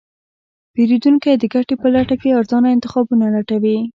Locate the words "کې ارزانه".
2.21-2.67